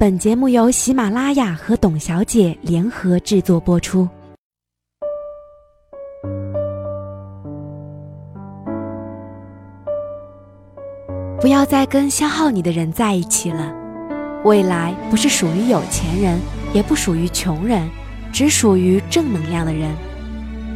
[0.00, 4.08] 本节目由喜马拉雅和董小姐联合制作播出。
[11.40, 13.74] 不要再跟消耗你的人在一起了。
[14.44, 16.38] 未来不是属于有钱人，
[16.72, 17.90] 也不属于穷人，
[18.32, 19.92] 只属于正能量的人。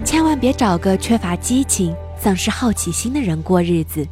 [0.04, 4.04] 千万别找个缺乏激情、丧失好奇心的人过日子。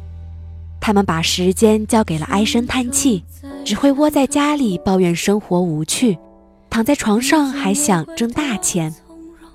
[0.79, 3.25] 他们把时间交给了唉声叹气。
[3.63, 6.17] 只会窝在家里抱怨生活无趣，
[6.69, 8.93] 躺在床上还想挣大钱，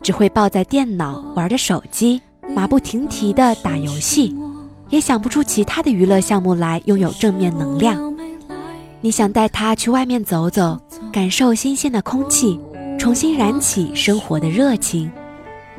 [0.00, 2.20] 只会抱在电脑玩着手机，
[2.54, 4.34] 马不停蹄地打游戏，
[4.88, 8.14] 也想不出其他的娱乐项目来拥有正面能量。
[9.00, 10.78] 你想带他去外面走走，
[11.12, 12.58] 感受新鲜的空气，
[12.98, 15.10] 重新燃起生活的热情，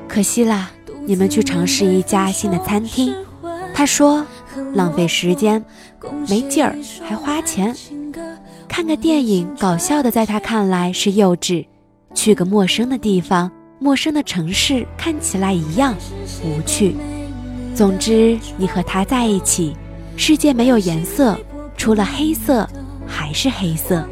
[0.07, 0.69] 可惜啦，
[1.05, 3.15] 你们去尝试一家新的餐厅，
[3.73, 4.23] 他说
[4.73, 5.63] 浪费时间，
[6.29, 7.75] 没劲儿，还花钱。
[8.67, 11.65] 看个电影，搞笑的，在他看来是幼稚；
[12.13, 15.95] 去个陌生的地方，陌生的城市，看起来一样
[16.43, 16.95] 无趣。
[17.73, 19.75] 总之，你和他在一起，
[20.15, 21.39] 世界没有颜色，
[21.75, 22.67] 除了黑色
[23.07, 24.07] 还是黑色。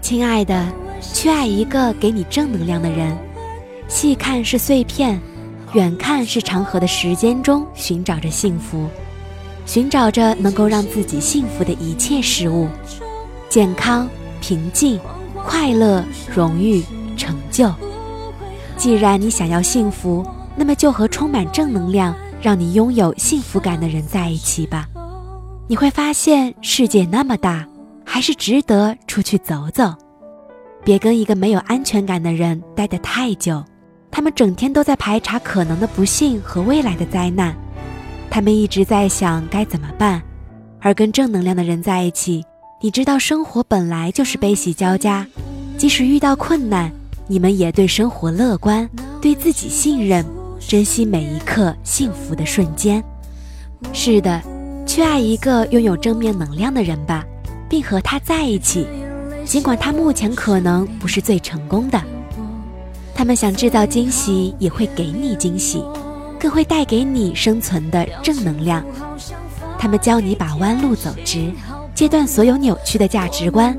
[0.00, 0.66] 亲爱的，
[1.00, 3.16] 去爱一个给你正能量的人。
[3.88, 5.20] 细看是碎片，
[5.74, 8.88] 远看是长河的时间中寻找着幸福，
[9.66, 12.68] 寻找着能够让自己幸福的一切事物。
[13.54, 14.08] 健康、
[14.40, 14.98] 平静、
[15.46, 16.82] 快乐、荣誉、
[17.16, 17.72] 成就。
[18.76, 20.26] 既然你想要幸福，
[20.56, 24.88] 那么就和充满正能量、让你拥有幸福感的人在一起吧。
[25.68, 27.64] 你会发现世界那么大，
[28.04, 29.94] 还是值得出去走走。
[30.82, 33.64] 别跟一个没有安全感的人待得太久，
[34.10, 37.54] 他们整天都在排查可能的不幸和未来的灾难，
[38.28, 40.20] 他们一直在想该怎么办。
[40.80, 42.44] 而跟正能量的人在一起。
[42.84, 45.26] 你知道生活本来就是悲喜交加，
[45.78, 46.92] 即使遇到困难，
[47.26, 48.86] 你们也对生活乐观，
[49.22, 50.22] 对自己信任，
[50.60, 53.02] 珍惜每一刻幸福的瞬间。
[53.94, 54.38] 是的，
[54.86, 57.24] 去爱一个拥有正面能量的人吧，
[57.70, 58.86] 并和他在一起，
[59.46, 61.98] 尽管他目前可能不是最成功的。
[63.14, 65.82] 他们想制造惊喜，也会给你惊喜，
[66.38, 68.84] 更会带给你生存的正能量。
[69.78, 71.50] 他们教你把弯路走直。
[71.94, 73.76] 切断所有扭曲的价值观。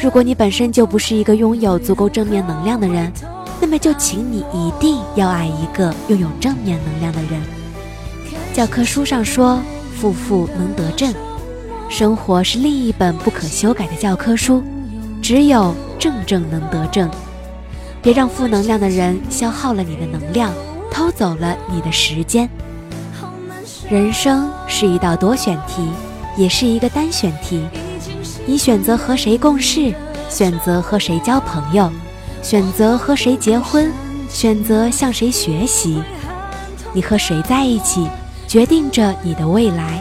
[0.00, 3.12] 如果你本身就不是一个拥有足够正面能量的人，
[3.60, 7.40] 那么就请你一定要爱一个拥有正面能量的人。
[8.52, 9.60] 教科书上说
[9.94, 11.12] “负负能得正”，
[11.88, 14.62] 生活是另一本不可修改的教科书。
[15.22, 17.10] 只有正正能得正。
[18.00, 20.52] 别让负能量的人消耗了你的能量，
[20.90, 22.48] 偷走了你的时间。
[23.90, 25.88] 人生是一道多选题。
[26.36, 27.66] 也是一个单选题，
[28.44, 29.94] 你选择和谁共事，
[30.28, 31.90] 选择和谁交朋友，
[32.42, 33.90] 选择和谁结婚，
[34.28, 36.02] 选择向谁学习。
[36.92, 38.06] 你和谁在一起，
[38.46, 40.00] 决定着你的未来。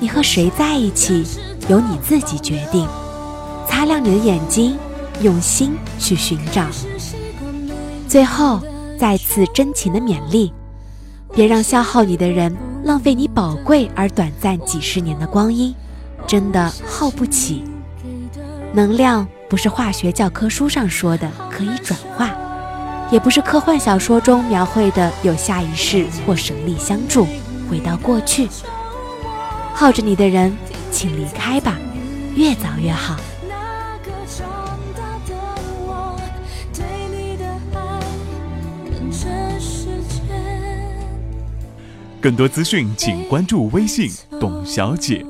[0.00, 1.24] 你和谁在一起，
[1.68, 2.86] 由你自己决定。
[3.68, 4.76] 擦亮你的眼睛，
[5.22, 6.66] 用心去寻找。
[8.08, 8.60] 最后，
[8.98, 10.52] 再次真情的勉励。
[11.32, 15.74] 别让消耗你的人浪费你宝贵而短暂几十年的光阴，
[16.26, 17.64] 真的耗不起。
[18.72, 22.30] 能量不是化学教科书上说的可以转化，
[23.10, 27.26] 也不是科幻小说中描绘的有下一世或神力相助，
[27.68, 28.48] 回到过去。
[29.74, 30.56] 耗着你的人，
[30.90, 31.76] 请离开吧，
[32.34, 33.16] 越早越好。
[42.20, 45.24] 更多资讯，请关注微信“董小姐”。